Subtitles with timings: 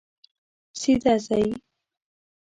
[0.79, 1.47] سیده ځئ